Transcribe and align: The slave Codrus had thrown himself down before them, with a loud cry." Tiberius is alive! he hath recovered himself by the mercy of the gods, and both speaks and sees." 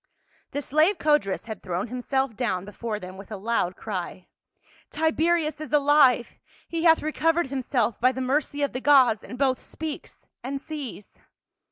The 0.49 0.63
slave 0.63 0.97
Codrus 0.97 1.45
had 1.45 1.61
thrown 1.61 1.89
himself 1.89 2.35
down 2.35 2.65
before 2.65 2.99
them, 2.99 3.17
with 3.17 3.31
a 3.31 3.37
loud 3.37 3.75
cry." 3.75 4.29
Tiberius 4.89 5.61
is 5.61 5.71
alive! 5.71 6.39
he 6.67 6.85
hath 6.85 7.03
recovered 7.03 7.51
himself 7.51 8.01
by 8.01 8.11
the 8.11 8.19
mercy 8.19 8.63
of 8.63 8.73
the 8.73 8.81
gods, 8.81 9.23
and 9.23 9.37
both 9.37 9.61
speaks 9.61 10.25
and 10.43 10.59
sees." 10.59 11.19